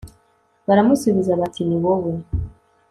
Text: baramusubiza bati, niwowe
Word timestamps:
baramusubiza 0.67 1.33
bati, 1.39 1.61
niwowe 1.67 2.11